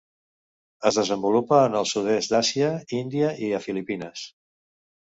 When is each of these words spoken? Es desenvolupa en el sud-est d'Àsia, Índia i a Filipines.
Es 0.89 0.97
desenvolupa 0.99 1.59
en 1.67 1.77
el 1.83 1.87
sud-est 1.91 2.33
d'Àsia, 2.35 2.73
Índia 3.03 3.31
i 3.49 3.55
a 3.55 3.65
Filipines. 3.71 4.29